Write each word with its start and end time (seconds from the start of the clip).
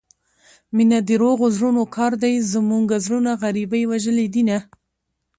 مينه 0.75 0.97
دروغو 1.09 1.45
زړونو 1.55 1.83
كار 1.95 2.11
دى 2.23 2.33
زموږه 2.53 2.97
زړونه 3.05 3.31
غريبۍ 3.43 3.83
وژلي 3.87 4.27
دينه 4.35 4.57